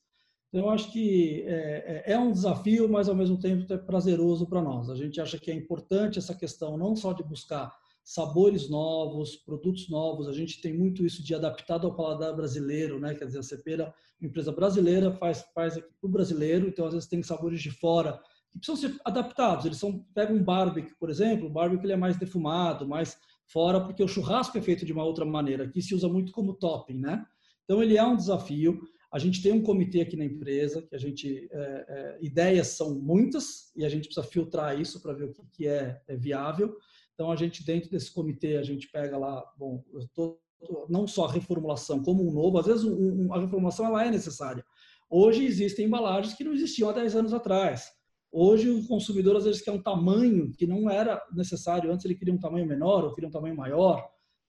Então, 0.49 0.67
eu 0.67 0.71
acho 0.71 0.93
que 0.93 1.45
é, 1.47 2.03
é, 2.07 2.13
é 2.13 2.19
um 2.19 2.33
desafio, 2.33 2.89
mas 2.89 3.09
ao 3.09 3.15
mesmo 3.15 3.39
tempo 3.39 3.73
é 3.73 3.79
prazeroso 3.79 4.49
para 4.49 4.63
nós. 4.63 4.91
A 4.91 4.97
gente 4.97 5.21
acha 5.21 5.39
que 5.39 5.51
é 5.51 5.55
importante 5.55 6.19
essa 6.19 6.35
questão 6.35 6.77
não 6.77 6.97
só 6.97 7.13
de 7.13 7.23
buscar 7.23 7.73
sabores 8.07 8.71
novos, 8.71 9.35
produtos 9.35 9.89
novos. 9.89 10.29
A 10.29 10.33
gente 10.33 10.61
tem 10.61 10.73
muito 10.73 11.05
isso 11.05 11.25
de 11.25 11.35
adaptado 11.35 11.89
ao 11.89 11.97
paladar 11.97 12.37
brasileiro, 12.37 13.01
né? 13.01 13.17
Quer 13.17 13.25
dizer, 13.25 13.41
a 13.41 13.43
Cepera, 13.43 13.93
empresa 14.23 14.53
brasileira, 14.53 15.11
faz, 15.11 15.45
faz 15.53 15.77
aqui 15.77 15.89
para 16.01 16.07
o 16.07 16.13
brasileiro, 16.13 16.69
então 16.69 16.87
às 16.87 16.95
vezes 16.95 17.09
tem 17.09 17.21
sabores 17.25 17.61
de 17.61 17.73
fora 17.73 18.23
que 18.49 18.61
precisam 18.61 18.77
ser 18.77 19.01
adaptados. 19.05 19.67
Eles 19.67 19.79
são, 19.79 20.07
pega 20.15 20.33
um 20.33 20.41
barbecue, 20.41 20.95
por 21.01 21.11
exemplo, 21.11 21.49
o 21.49 21.51
barbecue 21.51 21.85
ele 21.85 21.95
é 21.95 21.97
mais 21.97 22.17
defumado, 22.17 22.87
mais 22.87 23.19
fora, 23.45 23.81
porque 23.81 24.05
o 24.05 24.09
churrasco 24.09 24.57
é 24.57 24.63
feito 24.63 24.87
de 24.87 24.93
uma 24.93 25.03
outra 25.03 25.25
maneira. 25.25 25.65
Aqui 25.65 25.83
se 25.83 25.93
usa 25.93 26.09
muito 26.09 26.31
como 26.31 26.55
topping, 26.55 27.01
né? 27.01 27.27
Então 27.65 27.83
ele 27.83 27.97
é 27.97 28.05
um 28.05 28.15
desafio. 28.15 28.81
A 29.11 29.19
gente 29.19 29.43
tem 29.43 29.51
um 29.51 29.63
comitê 29.63 30.03
aqui 30.03 30.17
na 30.17 30.25
empresa 30.25 30.81
que 30.81 30.95
a 30.95 30.99
gente 30.99 31.49
é, 31.51 31.87
é, 31.89 32.19
ideias 32.21 32.69
são 32.69 32.95
muitas 32.95 33.73
e 33.75 33.85
a 33.85 33.89
gente 33.89 34.05
precisa 34.05 34.25
filtrar 34.25 34.81
isso 34.81 35.03
para 35.03 35.13
ver 35.13 35.25
o 35.25 35.33
que, 35.33 35.43
que 35.51 35.67
é, 35.67 36.01
é, 36.07 36.17
viável. 36.17 36.77
Então 37.17 37.33
a 37.33 37.37
gente 37.37 37.65
dentro 37.65 37.91
desse 37.91 38.13
comitê 38.13 38.59
a 38.59 38.63
gente 38.63 38.91
pega 38.91 39.17
lá, 39.17 39.43
bom, 39.57 39.83
tô, 40.15 40.39
não 40.87 41.07
só 41.07 41.25
a 41.25 41.33
reformulação 41.33 42.03
como 42.03 42.23
um 42.23 42.31
novo. 42.31 42.59
Às 42.59 42.67
vezes 42.67 42.85
um, 42.85 43.27
um, 43.27 43.33
a 43.33 43.41
reformulação 43.41 43.87
ela 43.87 44.05
é 44.05 44.11
necessária. 44.11 44.63
Hoje 45.09 45.45
existem 45.45 45.87
embalagens 45.87 46.35
que 46.35 46.45
não 46.45 46.53
existiam 46.53 46.91
há 46.91 46.93
10 46.93 47.17
anos 47.17 47.33
atrás. 47.33 47.91
Hoje 48.31 48.69
o 48.69 48.87
consumidor 48.87 49.35
às 49.37 49.45
vezes 49.45 49.63
quer 49.63 49.71
um 49.73 49.83
tamanho 49.83 50.53
que 50.53 50.67
não 50.67 50.91
era 50.91 51.23
necessário 51.33 51.91
antes, 51.91 52.05
ele 52.05 52.17
queria 52.17 52.35
um 52.35 52.39
tamanho 52.39 52.67
menor 52.67 53.03
ou 53.03 53.15
queria 53.15 53.29
um 53.29 53.33
tamanho 53.33 53.57
maior. 53.57 54.07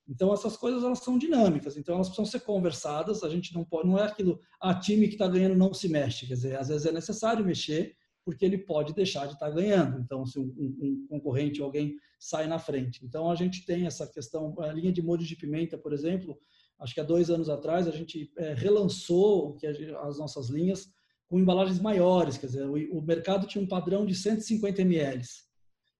Então 0.09 0.33
essas 0.33 0.57
coisas 0.57 0.83
elas 0.83 1.00
são 1.00 1.17
dinâmicas, 1.17 1.77
então 1.77 1.95
elas 1.95 2.07
precisam 2.07 2.25
ser 2.25 2.41
conversadas. 2.41 3.24
A 3.24 3.29
gente 3.29 3.53
não 3.53 3.63
pode, 3.63 3.88
não 3.88 3.97
é 3.97 4.03
aquilo, 4.03 4.41
a 4.59 4.71
ah, 4.71 4.75
time 4.75 5.07
que 5.07 5.13
está 5.13 5.27
ganhando 5.27 5.55
não 5.55 5.74
se 5.74 5.88
mexe, 5.88 6.27
quer 6.27 6.33
dizer, 6.33 6.57
às 6.57 6.67
vezes 6.67 6.86
é 6.86 6.91
necessário 6.91 7.45
mexer 7.45 7.95
porque 8.27 8.43
ele 8.43 8.57
pode 8.57 8.93
deixar 8.93 9.25
de 9.25 9.36
estar 9.36 9.47
tá 9.47 9.55
ganhando. 9.55 10.01
Então 10.01 10.25
se 10.25 10.38
um, 10.38 10.53
um, 10.57 11.07
concorrente, 11.09 11.62
alguém 11.62 11.95
sai 12.19 12.47
na 12.47 12.59
frente. 12.59 13.05
Então 13.05 13.29
a 13.29 13.36
gente 13.36 13.65
tem 13.65 13.86
essa 13.86 14.07
questão, 14.07 14.55
a 14.59 14.71
linha 14.74 14.91
de 14.91 15.01
molhos 15.01 15.27
de 15.27 15.36
pimenta, 15.36 15.77
por 15.77 15.93
exemplo, 15.93 16.38
acho 16.79 16.93
que 16.93 17.00
há 17.00 17.03
dois 17.03 17.29
anos 17.29 17.50
atrás 17.50 17.88
a 17.88 17.91
gente 17.91 18.31
é, 18.38 18.53
relançou 18.53 19.57
as 20.01 20.17
nossas 20.17 20.50
linhas 20.50 20.88
com 21.27 21.39
embalagens 21.39 21.79
maiores, 21.79 22.38
quer 22.38 22.47
dizer, 22.47 22.65
o, 22.65 22.97
o 22.97 23.01
mercado 23.01 23.47
tinha 23.47 23.63
um 23.63 23.67
padrão 23.67 24.05
de 24.05 24.15
150 24.15 24.81
ml 24.81 25.24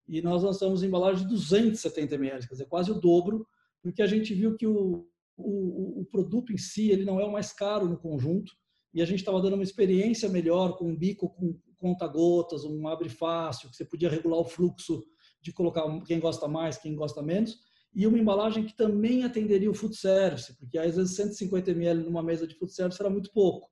e 0.08 0.22
nós 0.22 0.42
lançamos 0.42 0.84
embalagens 0.84 1.24
de 1.24 1.28
270 1.28 2.16
ml, 2.16 2.48
quer 2.48 2.54
dizer, 2.54 2.66
quase 2.66 2.92
o 2.92 3.00
dobro 3.00 3.46
porque 3.82 4.02
a 4.02 4.08
gente 4.08 4.34
viu 4.34 4.56
que 4.56 4.66
o, 4.66 5.08
o, 5.38 6.02
o 6.02 6.06
produto 6.06 6.52
em 6.52 6.58
si 6.58 6.90
ele 6.90 7.06
não 7.06 7.20
é 7.20 7.26
o 7.26 7.32
mais 7.32 7.54
caro 7.54 7.88
no 7.88 7.98
conjunto 7.98 8.52
e 8.94 9.02
a 9.02 9.06
gente 9.06 9.20
estava 9.20 9.42
dando 9.42 9.54
uma 9.54 9.64
experiência 9.64 10.30
melhor 10.30 10.78
com 10.78 10.90
um 10.90 10.98
bico 10.98 11.30
com 11.30 11.60
conta-gotas, 11.78 12.64
um 12.64 12.88
abre 12.88 13.08
fácil, 13.08 13.70
que 13.70 13.76
você 13.76 13.86
podia 13.86 14.10
regular 14.10 14.40
o 14.40 14.46
fluxo 14.46 15.04
de 15.42 15.52
colocar 15.52 15.84
quem 16.02 16.20
gosta 16.20 16.48
mais, 16.48 16.78
quem 16.78 16.96
gosta 16.96 17.22
menos, 17.22 17.60
e 17.94 18.06
uma 18.06 18.20
embalagem 18.20 18.66
que 18.66 18.76
também 18.76 19.24
atenderia 19.24 19.72
o 19.72 19.74
food 19.74 19.96
service, 19.96 20.56
porque 20.58 20.78
às 20.78 20.96
vezes 20.96 21.16
150 21.16 21.72
ml 21.72 22.04
numa 22.04 22.22
mesa 22.22 22.46
de 22.46 22.56
food 22.56 22.72
service 22.74 23.02
era 23.02 23.10
muito 23.10 23.32
pouco. 23.32 23.70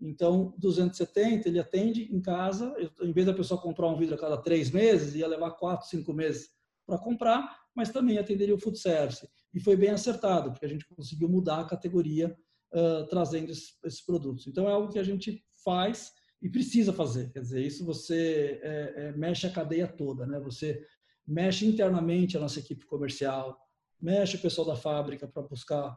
Então, 0.00 0.54
270 0.58 1.48
ele 1.48 1.58
atende 1.58 2.12
em 2.12 2.20
casa, 2.20 2.74
em 3.02 3.12
vez 3.12 3.26
da 3.26 3.34
pessoa 3.34 3.60
comprar 3.60 3.88
um 3.88 3.98
vidro 3.98 4.14
a 4.14 4.18
cada 4.18 4.38
três 4.38 4.70
meses, 4.70 5.14
ia 5.14 5.28
levar 5.28 5.52
quatro, 5.52 5.86
cinco 5.86 6.12
meses 6.12 6.48
para 6.86 6.98
comprar, 6.98 7.60
mas 7.74 7.90
também 7.90 8.18
atenderia 8.18 8.54
o 8.54 8.58
food 8.58 8.78
service 8.78 9.28
e 9.52 9.60
foi 9.60 9.76
bem 9.76 9.90
acertado, 9.90 10.50
porque 10.50 10.66
a 10.66 10.68
gente 10.68 10.86
conseguiu 10.86 11.28
mudar 11.28 11.60
a 11.60 11.66
categoria 11.66 12.36
uh, 12.72 13.06
trazendo 13.08 13.50
esses, 13.50 13.76
esses, 13.84 14.00
produtos. 14.00 14.46
Então 14.46 14.68
é 14.68 14.72
algo 14.72 14.92
que 14.92 14.98
a 14.98 15.02
gente 15.02 15.44
faz 15.64 16.12
e 16.40 16.48
precisa 16.48 16.92
fazer. 16.92 17.30
Quer 17.32 17.40
dizer, 17.40 17.64
isso 17.64 17.84
você 17.84 18.60
é, 18.62 18.94
é, 18.96 19.12
mexe 19.12 19.46
a 19.46 19.52
cadeia 19.52 19.86
toda, 19.86 20.26
né? 20.26 20.40
Você 20.40 20.84
mexe 21.30 21.64
internamente 21.64 22.36
a 22.36 22.40
nossa 22.40 22.58
equipe 22.58 22.84
comercial, 22.86 23.56
mexe 24.00 24.36
o 24.36 24.40
pessoal 24.40 24.66
da 24.66 24.76
fábrica 24.76 25.28
para 25.28 25.42
buscar 25.42 25.96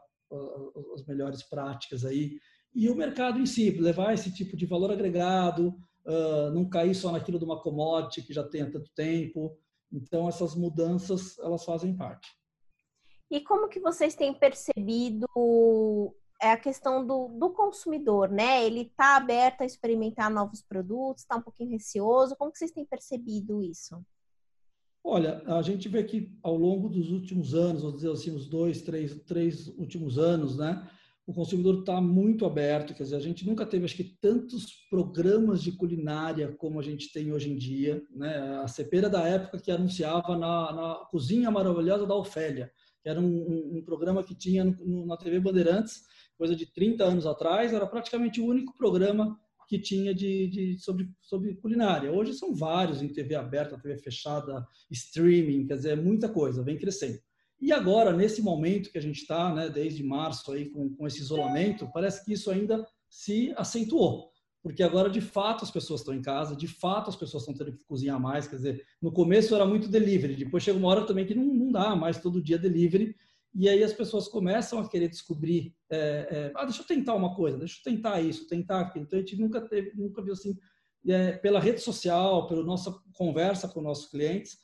as 0.94 1.04
melhores 1.06 1.42
práticas 1.42 2.04
aí 2.04 2.38
e 2.74 2.88
o 2.88 2.94
mercado 2.94 3.40
em 3.40 3.46
si, 3.46 3.70
levar 3.70 4.14
esse 4.14 4.32
tipo 4.32 4.56
de 4.56 4.66
valor 4.66 4.90
agregado, 4.90 5.76
não 6.52 6.68
cair 6.68 6.94
só 6.94 7.10
naquilo 7.10 7.38
de 7.38 7.44
uma 7.44 7.60
commodity 7.60 8.22
que 8.22 8.32
já 8.32 8.42
tem 8.42 8.62
há 8.62 8.70
tanto 8.70 8.90
tempo. 8.94 9.56
Então 9.92 10.28
essas 10.28 10.54
mudanças 10.54 11.38
elas 11.38 11.64
fazem 11.64 11.96
parte. 11.96 12.28
E 13.30 13.40
como 13.40 13.68
que 13.68 13.80
vocês 13.80 14.14
têm 14.14 14.34
percebido 14.34 15.26
é 16.40 16.50
a 16.50 16.56
questão 16.56 17.06
do, 17.06 17.28
do 17.28 17.50
consumidor, 17.50 18.28
né? 18.28 18.64
Ele 18.64 18.82
está 18.82 19.16
aberto 19.16 19.62
a 19.62 19.64
experimentar 19.64 20.30
novos 20.30 20.62
produtos, 20.62 21.22
está 21.22 21.36
um 21.36 21.42
pouquinho 21.42 21.70
receoso. 21.70 22.36
Como 22.36 22.52
que 22.52 22.58
vocês 22.58 22.72
têm 22.72 22.84
percebido 22.84 23.62
isso? 23.62 24.04
Olha, 25.06 25.42
a 25.46 25.60
gente 25.60 25.88
vê 25.88 26.02
que 26.02 26.34
ao 26.42 26.56
longo 26.56 26.88
dos 26.88 27.10
últimos 27.10 27.54
anos, 27.54 27.82
vou 27.82 27.92
dizer 27.92 28.10
assim, 28.10 28.34
os 28.34 28.48
dois, 28.48 28.80
três, 28.80 29.14
três 29.26 29.68
últimos 29.68 30.18
anos, 30.18 30.56
né? 30.56 30.88
O 31.26 31.32
consumidor 31.32 31.80
está 31.80 32.00
muito 32.00 32.44
aberto, 32.44 32.94
quer 32.94 33.02
dizer, 33.02 33.16
a 33.16 33.20
gente 33.20 33.46
nunca 33.46 33.64
teve, 33.64 33.84
acho 33.84 33.96
que, 33.96 34.16
tantos 34.20 34.66
programas 34.90 35.62
de 35.62 35.72
culinária 35.72 36.54
como 36.58 36.80
a 36.80 36.82
gente 36.82 37.12
tem 37.12 37.32
hoje 37.32 37.50
em 37.50 37.56
dia, 37.56 38.02
né? 38.10 38.60
A 38.62 38.66
cepeira 38.66 39.08
da 39.10 39.26
época 39.28 39.58
que 39.58 39.70
anunciava 39.70 40.36
na, 40.36 40.72
na 40.72 40.94
cozinha 41.10 41.50
maravilhosa 41.50 42.06
da 42.06 42.14
Ofélia 42.14 42.72
que 43.04 43.10
era 43.10 43.20
um, 43.20 43.24
um, 43.24 43.78
um 43.78 43.84
programa 43.84 44.24
que 44.24 44.34
tinha 44.34 44.64
no, 44.64 45.04
na 45.04 45.18
TV 45.18 45.38
Bandeirantes, 45.38 46.04
coisa 46.38 46.56
de 46.56 46.64
30 46.64 47.04
anos 47.04 47.26
atrás, 47.26 47.74
era 47.74 47.86
praticamente 47.86 48.40
o 48.40 48.46
único 48.46 48.74
programa 48.74 49.38
que 49.66 49.78
tinha 49.78 50.14
de, 50.14 50.48
de, 50.48 50.78
sobre, 50.78 51.10
sobre 51.20 51.54
culinária. 51.56 52.12
Hoje 52.12 52.34
são 52.34 52.54
vários 52.54 53.02
em 53.02 53.08
TV 53.08 53.34
aberta, 53.34 53.78
TV 53.78 53.98
fechada, 53.98 54.66
streaming, 54.90 55.66
quer 55.66 55.76
dizer, 55.76 55.98
é 55.98 56.00
muita 56.00 56.28
coisa, 56.28 56.62
vem 56.62 56.78
crescendo. 56.78 57.18
E 57.60 57.72
agora, 57.72 58.12
nesse 58.12 58.42
momento 58.42 58.90
que 58.90 58.98
a 58.98 59.02
gente 59.02 59.20
está, 59.20 59.54
né, 59.54 59.68
desde 59.68 60.02
março, 60.02 60.52
aí, 60.52 60.68
com, 60.70 60.94
com 60.94 61.06
esse 61.06 61.20
isolamento, 61.20 61.90
parece 61.92 62.24
que 62.24 62.32
isso 62.32 62.50
ainda 62.50 62.86
se 63.08 63.52
acentuou 63.56 64.34
porque 64.64 64.82
agora 64.82 65.10
de 65.10 65.20
fato 65.20 65.62
as 65.62 65.70
pessoas 65.70 66.00
estão 66.00 66.14
em 66.14 66.22
casa, 66.22 66.56
de 66.56 66.66
fato 66.66 67.10
as 67.10 67.16
pessoas 67.16 67.42
estão 67.42 67.54
tendo 67.54 67.76
que 67.76 67.84
cozinhar 67.84 68.18
mais. 68.18 68.48
Quer 68.48 68.56
dizer, 68.56 68.86
no 69.00 69.12
começo 69.12 69.54
era 69.54 69.66
muito 69.66 69.88
delivery, 69.88 70.36
depois 70.36 70.62
chega 70.62 70.78
uma 70.78 70.88
hora 70.88 71.06
também 71.06 71.26
que 71.26 71.34
não, 71.34 71.44
não 71.44 71.70
dá 71.70 71.94
mais 71.94 72.18
todo 72.18 72.42
dia 72.42 72.58
delivery, 72.58 73.14
e 73.54 73.68
aí 73.68 73.82
as 73.84 73.92
pessoas 73.92 74.26
começam 74.26 74.78
a 74.78 74.88
querer 74.88 75.08
descobrir: 75.08 75.74
é, 75.88 76.28
é, 76.30 76.52
ah, 76.56 76.64
deixa 76.64 76.82
eu 76.82 76.86
tentar 76.86 77.14
uma 77.14 77.34
coisa, 77.34 77.58
deixa 77.58 77.78
eu 77.78 77.92
tentar 77.92 78.20
isso, 78.20 78.48
tentar 78.48 78.80
aquilo. 78.80 79.04
Então 79.04 79.18
a 79.18 79.22
gente 79.22 79.36
nunca 79.36 79.60
teve, 79.60 79.92
nunca 79.94 80.22
viu 80.22 80.32
assim, 80.32 80.56
é, 81.06 81.32
pela 81.32 81.60
rede 81.60 81.80
social, 81.80 82.46
pela 82.48 82.64
nossa 82.64 82.92
conversa 83.12 83.68
com 83.68 83.80
nossos 83.80 84.10
clientes, 84.10 84.58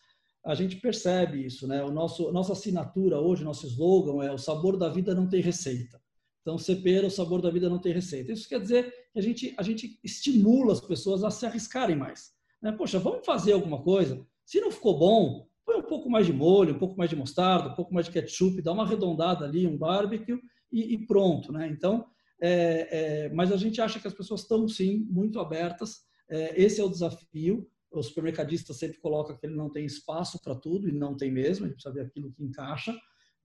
a 0.44 0.54
gente 0.54 0.76
percebe 0.76 1.44
isso, 1.44 1.68
né? 1.68 1.84
O 1.84 1.90
nosso, 1.90 2.32
nossa 2.32 2.52
assinatura 2.52 3.20
hoje, 3.20 3.44
nosso 3.44 3.66
slogan 3.66 4.24
é: 4.24 4.32
o 4.32 4.38
sabor 4.38 4.76
da 4.76 4.88
vida 4.88 5.14
não 5.14 5.28
tem 5.28 5.40
receita. 5.40 6.00
Então, 6.42 6.56
cepera, 6.56 7.06
o 7.06 7.10
sabor 7.10 7.42
da 7.42 7.50
vida 7.50 7.68
não 7.68 7.78
tem 7.78 7.92
receita. 7.92 8.32
Isso 8.32 8.48
quer 8.48 8.60
dizer 8.60 8.90
que 9.12 9.18
a 9.18 9.22
gente, 9.22 9.54
a 9.58 9.62
gente 9.62 10.00
estimula 10.02 10.72
as 10.72 10.80
pessoas 10.80 11.22
a 11.22 11.30
se 11.30 11.44
arriscarem 11.44 11.96
mais. 11.96 12.32
Né? 12.62 12.72
Poxa, 12.72 12.98
vamos 12.98 13.26
fazer 13.26 13.52
alguma 13.52 13.82
coisa. 13.82 14.26
Se 14.44 14.58
não 14.58 14.70
ficou 14.70 14.98
bom, 14.98 15.46
põe 15.70 15.78
um 15.78 15.86
pouco 15.86 16.10
mais 16.10 16.26
de 16.26 16.32
molho, 16.32 16.74
um 16.74 16.78
pouco 16.78 16.96
mais 16.96 17.08
de 17.08 17.16
mostarda, 17.16 17.68
um 17.68 17.74
pouco 17.74 17.94
mais 17.94 18.06
de 18.06 18.12
ketchup, 18.12 18.60
dá 18.60 18.72
uma 18.72 18.82
arredondada 18.82 19.44
ali, 19.44 19.66
um 19.66 19.78
barbecue 19.78 20.40
e, 20.72 20.94
e 20.94 21.06
pronto. 21.06 21.52
Né? 21.52 21.68
Então, 21.68 22.04
é, 22.42 22.88
é, 23.26 23.28
mas 23.30 23.52
a 23.52 23.56
gente 23.56 23.80
acha 23.80 24.00
que 24.00 24.08
as 24.08 24.14
pessoas 24.14 24.40
estão, 24.40 24.66
sim, 24.66 25.06
muito 25.08 25.38
abertas. 25.38 26.00
É, 26.28 26.60
esse 26.60 26.80
é 26.80 26.84
o 26.84 26.88
desafio. 26.88 27.68
O 27.92 28.02
supermercadista 28.02 28.74
sempre 28.74 28.98
coloca 28.98 29.36
que 29.36 29.46
ele 29.46 29.54
não 29.54 29.70
tem 29.70 29.84
espaço 29.84 30.40
para 30.42 30.54
tudo, 30.54 30.88
e 30.88 30.92
não 30.92 31.16
tem 31.16 31.30
mesmo, 31.30 31.66
ele 31.66 31.74
precisa 31.74 31.94
ver 31.94 32.02
aquilo 32.02 32.32
que 32.32 32.42
encaixa 32.42 32.94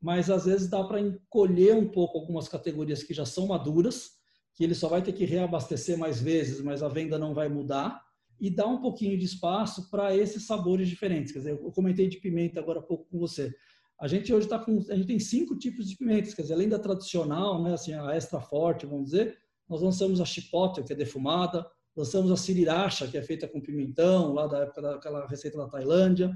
mas 0.02 0.30
às 0.30 0.46
vezes 0.46 0.70
dá 0.70 0.84
para 0.84 1.00
encolher 1.00 1.76
um 1.76 1.90
pouco 1.90 2.20
algumas 2.20 2.48
categorias 2.48 3.02
que 3.02 3.12
já 3.12 3.26
são 3.26 3.48
maduras, 3.48 4.12
que 4.54 4.64
ele 4.64 4.76
só 4.76 4.88
vai 4.88 5.02
ter 5.02 5.14
que 5.14 5.26
reabastecer 5.26 5.98
mais 5.98 6.22
vezes, 6.22 6.62
mas 6.62 6.84
a 6.84 6.88
venda 6.88 7.18
não 7.18 7.34
vai 7.34 7.50
mudar, 7.50 8.05
e 8.40 8.50
dar 8.50 8.68
um 8.68 8.82
pouquinho 8.82 9.18
de 9.18 9.26
espaço 9.26 9.90
para 9.90 10.16
esses 10.16 10.46
sabores 10.46 10.88
diferentes. 10.88 11.32
Quer 11.32 11.40
dizer, 11.40 11.52
eu 11.52 11.72
comentei 11.72 12.08
de 12.08 12.18
pimenta 12.18 12.60
agora 12.60 12.80
há 12.80 12.84
pouco 12.84 13.06
com 13.10 13.20
você. 13.20 13.54
A 14.00 14.08
gente 14.08 14.34
hoje 14.34 14.46
está 14.46 14.60
com, 14.60 14.78
a 14.90 14.96
gente 14.96 15.08
tem 15.08 15.20
cinco 15.20 15.58
tipos 15.58 15.90
de 15.90 15.96
pimentas, 15.96 16.34
quer 16.34 16.42
dizer, 16.42 16.54
além 16.54 16.68
da 16.68 16.78
tradicional, 16.78 17.64
né, 17.64 17.74
assim, 17.74 17.94
a 17.94 18.14
extra 18.14 18.42
forte, 18.42 18.86
vamos 18.86 19.12
dizer, 19.12 19.38
nós 19.70 19.82
lançamos 19.82 20.20
a 20.20 20.26
chipotle, 20.26 20.84
que 20.84 20.92
é 20.92 20.96
defumada, 20.96 21.66
lançamos 21.96 22.30
a 22.30 22.36
sriracha, 22.36 23.08
que 23.08 23.18
é 23.18 23.24
feita 23.24 23.48
com 23.48 23.62
pimentão, 23.62 24.34
lá 24.34 24.48
da 24.48 24.60
época 24.60 24.82
daquela 24.82 25.26
receita 25.28 25.58
da 25.58 25.68
Tailândia, 25.68 26.36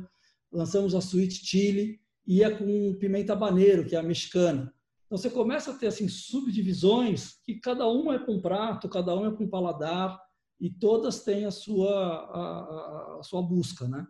lançamos 0.52 0.96
a 0.96 1.00
sweet 1.00 1.46
chili, 1.46 2.00
e 2.26 2.44
é 2.44 2.50
com 2.50 2.94
pimenta 2.96 3.34
habaneiro, 3.34 3.86
que 3.86 3.96
é 3.96 4.00
a 4.00 4.04
mexicana. 4.04 4.74
Então 5.06 5.18
você 5.18 5.30
começa 5.30 5.72
a 5.72 5.74
ter 5.74 5.88
assim 5.88 6.08
subdivisões 6.08 7.40
que 7.44 7.56
cada 7.56 7.88
uma 7.88 8.16
é 8.16 8.20
para 8.20 8.32
um 8.32 8.40
prato, 8.40 8.88
cada 8.88 9.16
uma 9.16 9.28
é 9.28 9.32
para 9.32 9.44
um 9.44 9.50
paladar 9.50 10.20
e 10.60 10.70
todas 10.70 11.24
têm 11.24 11.46
a 11.46 11.52
sua 11.52 11.90
a, 11.90 13.20
a 13.20 13.24
sua 13.24 13.42
busca, 13.42 13.88
né? 13.88 14.06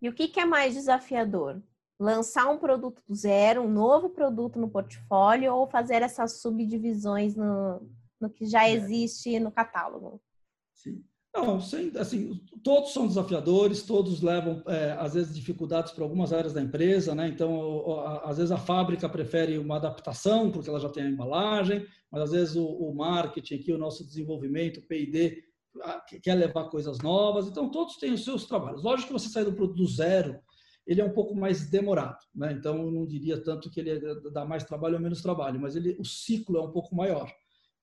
E 0.00 0.08
o 0.08 0.12
que, 0.12 0.28
que 0.28 0.40
é 0.40 0.44
mais 0.44 0.74
desafiador? 0.74 1.62
Lançar 1.98 2.50
um 2.50 2.58
produto 2.58 3.02
do 3.08 3.14
zero, 3.14 3.62
um 3.62 3.72
novo 3.72 4.10
produto 4.10 4.58
no 4.58 4.68
portfólio 4.68 5.54
ou 5.54 5.66
fazer 5.66 6.02
essas 6.02 6.40
subdivisões 6.40 7.34
no, 7.34 7.88
no 8.20 8.28
que 8.28 8.44
já 8.44 8.68
é. 8.68 8.72
existe 8.72 9.38
no 9.40 9.50
catálogo? 9.50 10.20
Sim. 10.74 11.02
Não, 11.34 11.60
sem, 11.60 11.90
assim, 11.96 12.40
todos 12.62 12.92
são 12.92 13.08
desafiadores, 13.08 13.82
todos 13.82 14.22
levam, 14.22 14.62
é, 14.68 14.92
às 14.92 15.14
vezes, 15.14 15.34
dificuldades 15.34 15.90
para 15.90 16.04
algumas 16.04 16.32
áreas 16.32 16.52
da 16.52 16.62
empresa, 16.62 17.12
né? 17.12 17.26
Então, 17.26 18.04
às 18.24 18.36
vezes 18.36 18.52
a 18.52 18.56
fábrica 18.56 19.08
prefere 19.08 19.58
uma 19.58 19.76
adaptação, 19.76 20.52
porque 20.52 20.68
ela 20.68 20.78
já 20.78 20.88
tem 20.88 21.02
a 21.02 21.10
embalagem, 21.10 21.84
mas 22.08 22.22
às 22.22 22.30
vezes 22.30 22.54
o, 22.54 22.64
o 22.64 22.94
marketing 22.94 23.54
aqui, 23.56 23.72
o 23.72 23.78
nosso 23.78 24.06
desenvolvimento, 24.06 24.78
o 24.78 24.86
P&D, 24.86 25.42
quer 26.22 26.34
levar 26.34 26.68
coisas 26.70 26.98
novas. 26.98 27.46
Então, 27.46 27.70
todos 27.70 27.96
têm 27.96 28.12
os 28.12 28.24
seus 28.24 28.46
trabalhos. 28.46 28.82
Lógico 28.82 29.08
que 29.08 29.12
você 29.12 29.28
sai 29.28 29.44
do 29.44 29.54
produto 29.54 29.86
zero, 29.86 30.38
ele 30.86 31.00
é 31.00 31.04
um 31.04 31.12
pouco 31.12 31.34
mais 31.34 31.68
demorado, 31.70 32.18
né? 32.34 32.52
Então, 32.52 32.76
eu 32.76 32.90
não 32.90 33.06
diria 33.06 33.42
tanto 33.42 33.70
que 33.70 33.80
ele 33.80 33.90
é, 33.90 34.30
dá 34.30 34.44
mais 34.44 34.64
trabalho 34.64 34.96
ou 34.96 35.00
menos 35.00 35.22
trabalho, 35.22 35.60
mas 35.60 35.76
ele, 35.76 35.96
o 35.98 36.04
ciclo 36.04 36.58
é 36.58 36.62
um 36.62 36.70
pouco 36.70 36.94
maior 36.94 37.30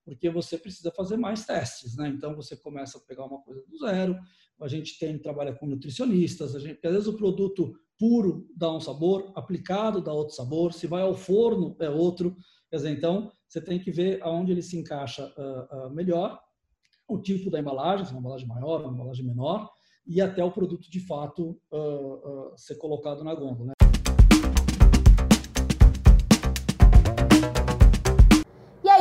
porque 0.04 0.28
você 0.30 0.58
precisa 0.58 0.90
fazer 0.90 1.16
mais 1.16 1.44
testes, 1.44 1.96
né? 1.96 2.08
Então 2.08 2.34
você 2.34 2.56
começa 2.56 2.98
a 2.98 3.00
pegar 3.00 3.24
uma 3.24 3.40
coisa 3.42 3.62
do 3.66 3.78
zero. 3.78 4.18
A 4.60 4.68
gente 4.68 4.98
tem 4.98 5.18
trabalha 5.18 5.54
com 5.54 5.66
nutricionistas, 5.66 6.54
a 6.54 6.60
gente, 6.60 6.84
às 6.86 6.92
vezes 6.92 7.08
o 7.08 7.16
produto 7.16 7.72
puro 7.98 8.48
dá 8.56 8.72
um 8.72 8.80
sabor, 8.80 9.32
aplicado 9.34 10.00
dá 10.00 10.12
outro 10.12 10.34
sabor, 10.34 10.72
se 10.72 10.86
vai 10.86 11.02
ao 11.02 11.14
forno 11.14 11.76
é 11.80 11.88
outro. 11.88 12.36
Quer 12.70 12.76
dizer, 12.76 12.90
então 12.90 13.30
você 13.48 13.60
tem 13.60 13.78
que 13.78 13.90
ver 13.90 14.22
aonde 14.22 14.52
ele 14.52 14.62
se 14.62 14.76
encaixa 14.76 15.32
uh, 15.36 15.86
uh, 15.86 15.90
melhor, 15.90 16.40
o 17.12 17.20
tipo 17.20 17.50
da 17.50 17.60
embalagem, 17.60 18.06
se 18.06 18.12
é 18.12 18.14
uma 18.14 18.20
embalagem 18.20 18.48
maior, 18.48 18.80
uma 18.80 18.94
embalagem 18.94 19.24
menor, 19.24 19.68
e 20.06 20.20
até 20.20 20.42
o 20.42 20.50
produto 20.50 20.90
de 20.90 21.00
fato 21.00 21.56
uh, 21.70 22.52
ser 22.56 22.76
colocado 22.76 23.22
na 23.22 23.34
gôndola. 23.34 23.66
Né? 23.66 23.82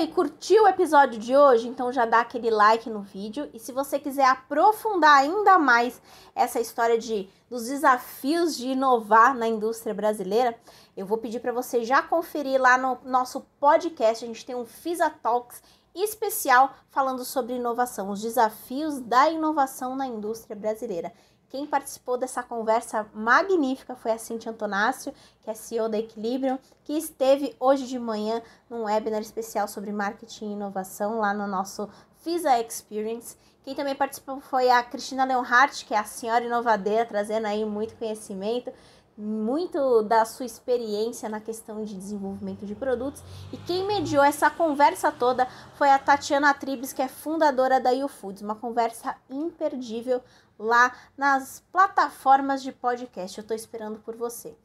aí, 0.01 0.07
curtiu 0.07 0.63
o 0.63 0.67
episódio 0.67 1.19
de 1.19 1.35
hoje? 1.35 1.67
Então 1.67 1.91
já 1.91 2.05
dá 2.05 2.21
aquele 2.21 2.49
like 2.49 2.89
no 2.89 3.01
vídeo. 3.01 3.49
E 3.53 3.59
se 3.59 3.71
você 3.71 3.99
quiser 3.99 4.25
aprofundar 4.25 5.19
ainda 5.19 5.59
mais 5.59 6.01
essa 6.35 6.59
história 6.59 6.97
de 6.97 7.29
dos 7.49 7.67
desafios 7.67 8.55
de 8.55 8.69
inovar 8.69 9.35
na 9.35 9.47
indústria 9.47 9.93
brasileira, 9.93 10.57
eu 10.95 11.05
vou 11.05 11.17
pedir 11.17 11.39
para 11.39 11.51
você 11.51 11.83
já 11.83 12.01
conferir 12.01 12.59
lá 12.59 12.77
no 12.77 12.97
nosso 13.03 13.41
podcast. 13.59 14.23
A 14.23 14.27
gente 14.27 14.45
tem 14.45 14.55
um 14.55 14.65
FISA 14.65 15.09
Talks 15.09 15.61
especial 15.95 16.73
falando 16.89 17.23
sobre 17.25 17.55
inovação, 17.55 18.09
os 18.09 18.21
desafios 18.21 18.99
da 18.99 19.29
inovação 19.29 19.95
na 19.95 20.07
indústria 20.07 20.55
brasileira. 20.55 21.11
Quem 21.49 21.67
participou 21.67 22.17
dessa 22.17 22.41
conversa 22.41 23.05
magnífica 23.13 23.93
foi 23.93 24.11
a 24.11 24.17
Cintia 24.17 24.51
Antonácio, 24.51 25.13
que 25.41 25.49
é 25.49 25.53
CEO 25.53 25.89
da 25.89 25.97
Equilibrium, 25.97 26.57
que 26.85 26.93
esteve 26.93 27.53
hoje 27.59 27.87
de 27.87 27.99
manhã 27.99 28.41
num 28.69 28.83
webinar 28.83 29.19
especial 29.19 29.67
sobre 29.67 29.91
marketing 29.91 30.45
e 30.45 30.53
inovação 30.53 31.19
lá 31.19 31.33
no 31.33 31.45
nosso 31.45 31.89
FISA 32.19 32.57
Experience. 32.61 33.35
Quem 33.63 33.75
também 33.75 33.93
participou 33.93 34.39
foi 34.39 34.69
a 34.69 34.81
Cristina 34.81 35.25
Leonhardt, 35.25 35.85
que 35.85 35.93
é 35.93 35.97
a 35.97 36.05
senhora 36.05 36.45
inovadeira, 36.45 37.05
trazendo 37.05 37.47
aí 37.47 37.65
muito 37.65 37.95
conhecimento 37.95 38.71
muito 39.17 40.01
da 40.03 40.25
sua 40.25 40.45
experiência 40.45 41.29
na 41.29 41.39
questão 41.39 41.83
de 41.83 41.95
desenvolvimento 41.95 42.65
de 42.65 42.73
produtos. 42.75 43.21
E 43.51 43.57
quem 43.57 43.85
mediou 43.85 44.23
essa 44.23 44.49
conversa 44.49 45.11
toda 45.11 45.47
foi 45.75 45.89
a 45.89 45.99
Tatiana 45.99 46.53
Tribes, 46.53 46.93
que 46.93 47.01
é 47.01 47.07
fundadora 47.07 47.79
da 47.79 47.91
YouFoods. 47.91 48.41
Uma 48.41 48.55
conversa 48.55 49.15
imperdível 49.29 50.21
lá 50.57 50.93
nas 51.17 51.63
plataformas 51.71 52.63
de 52.63 52.71
podcast. 52.71 53.37
Eu 53.37 53.41
estou 53.41 53.55
esperando 53.55 53.99
por 53.99 54.15
você. 54.15 54.55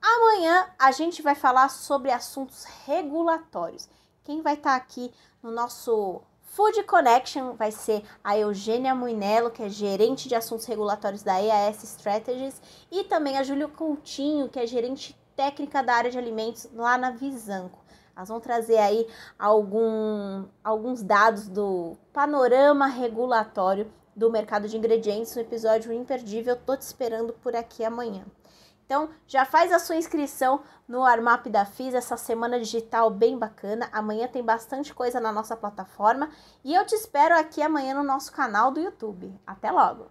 Amanhã 0.00 0.66
a 0.78 0.90
gente 0.90 1.22
vai 1.22 1.34
falar 1.34 1.68
sobre 1.68 2.10
assuntos 2.10 2.64
regulatórios. 2.84 3.88
Quem 4.24 4.42
vai 4.42 4.54
estar 4.54 4.70
tá 4.70 4.76
aqui 4.76 5.12
no 5.42 5.50
nosso 5.50 6.22
Food 6.54 6.82
Connection 6.82 7.54
vai 7.54 7.72
ser 7.72 8.02
a 8.22 8.36
Eugênia 8.36 8.94
Muinello, 8.94 9.50
que 9.50 9.62
é 9.62 9.70
gerente 9.70 10.28
de 10.28 10.34
assuntos 10.34 10.66
regulatórios 10.66 11.22
da 11.22 11.42
EAS 11.42 11.82
Strategies, 11.82 12.60
e 12.90 13.04
também 13.04 13.38
a 13.38 13.42
Júlia 13.42 13.68
Coutinho, 13.68 14.50
que 14.50 14.60
é 14.60 14.66
gerente 14.66 15.18
técnica 15.34 15.82
da 15.82 15.94
área 15.94 16.10
de 16.10 16.18
alimentos 16.18 16.68
lá 16.74 16.98
na 16.98 17.10
Visanco. 17.10 17.82
Elas 18.14 18.28
vão 18.28 18.38
trazer 18.38 18.76
aí 18.76 19.08
algum, 19.38 20.44
alguns 20.62 21.02
dados 21.02 21.48
do 21.48 21.96
panorama 22.12 22.86
regulatório 22.86 23.90
do 24.14 24.30
mercado 24.30 24.68
de 24.68 24.76
ingredientes, 24.76 25.34
um 25.34 25.40
episódio 25.40 25.90
imperdível. 25.90 26.54
Tô 26.54 26.76
te 26.76 26.82
esperando 26.82 27.32
por 27.32 27.56
aqui 27.56 27.82
amanhã. 27.82 28.26
Então, 28.92 29.08
já 29.26 29.46
faz 29.46 29.72
a 29.72 29.78
sua 29.78 29.96
inscrição 29.96 30.60
no 30.86 31.02
Armap 31.02 31.46
da 31.46 31.64
FIS, 31.64 31.94
essa 31.94 32.14
semana 32.18 32.60
digital 32.60 33.08
bem 33.08 33.38
bacana. 33.38 33.88
Amanhã 33.90 34.28
tem 34.28 34.42
bastante 34.42 34.92
coisa 34.92 35.18
na 35.18 35.32
nossa 35.32 35.56
plataforma 35.56 36.28
e 36.62 36.74
eu 36.74 36.84
te 36.84 36.94
espero 36.94 37.34
aqui 37.34 37.62
amanhã 37.62 37.94
no 37.94 38.02
nosso 38.02 38.30
canal 38.30 38.70
do 38.70 38.80
YouTube. 38.80 39.34
Até 39.46 39.70
logo! 39.70 40.10